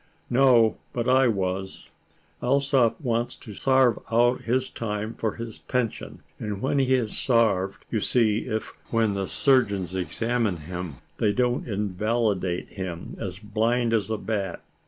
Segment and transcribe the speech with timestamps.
[0.31, 1.91] "No, but I was.
[2.41, 7.85] Alsop wants to sarve out his time for his pension, and when he has sarved,
[7.91, 14.09] you see if, when the surgeons examine him, they don't invalid him, as blind as
[14.09, 14.63] a bat.